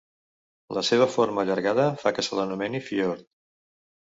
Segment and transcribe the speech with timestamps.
[0.77, 3.29] La seva forma allargada fa que se l'anomeni fiord.